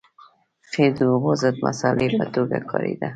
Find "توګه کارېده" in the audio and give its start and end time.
2.35-3.07